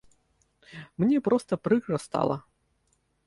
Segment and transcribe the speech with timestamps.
[1.01, 2.37] Мне проста прыкра стала.